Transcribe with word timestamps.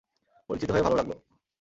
পরিচিত 0.49 0.69
হয়ে 0.71 0.83
ভালো 0.83 0.95
লাগলো। 0.95 1.15